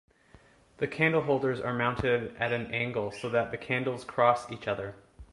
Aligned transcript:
The 0.77 0.87
candleholders 0.87 1.63
are 1.63 1.75
mounted 1.75 2.35
at 2.37 2.51
an 2.51 2.73
angle 2.73 3.11
so 3.11 3.29
that 3.29 3.51
the 3.51 3.57
candles 3.59 4.03
cross 4.03 4.51
each 4.51 4.67
other. 4.67 4.95